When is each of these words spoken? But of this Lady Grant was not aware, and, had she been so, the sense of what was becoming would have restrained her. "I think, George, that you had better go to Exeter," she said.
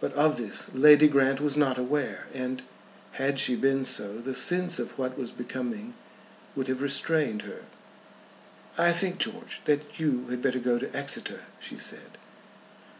But 0.00 0.12
of 0.12 0.36
this 0.36 0.72
Lady 0.74 1.08
Grant 1.08 1.40
was 1.40 1.56
not 1.56 1.76
aware, 1.76 2.28
and, 2.32 2.62
had 3.14 3.40
she 3.40 3.56
been 3.56 3.84
so, 3.84 4.18
the 4.18 4.32
sense 4.32 4.78
of 4.78 4.96
what 4.96 5.18
was 5.18 5.32
becoming 5.32 5.94
would 6.54 6.68
have 6.68 6.80
restrained 6.80 7.42
her. 7.42 7.64
"I 8.78 8.92
think, 8.92 9.18
George, 9.18 9.62
that 9.64 9.98
you 9.98 10.28
had 10.28 10.40
better 10.40 10.60
go 10.60 10.78
to 10.78 10.96
Exeter," 10.96 11.46
she 11.58 11.78
said. 11.78 12.16